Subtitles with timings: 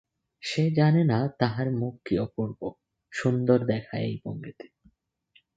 [0.43, 2.59] সে জানে না তাহার মুখ কি অপূর্ব
[3.11, 4.65] সুন্দর দেখায় এই ভঙ্গিতে।